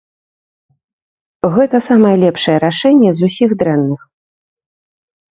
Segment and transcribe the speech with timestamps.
[1.55, 4.01] Гэтае самае лепшае рашэнне з усіх дрэнных.